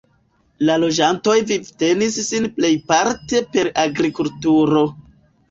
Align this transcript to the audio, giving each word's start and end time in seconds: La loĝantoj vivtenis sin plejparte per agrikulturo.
La 0.69 0.77
loĝantoj 0.83 1.35
vivtenis 1.51 2.17
sin 2.31 2.49
plejparte 2.57 3.43
per 3.53 3.71
agrikulturo. 3.85 4.85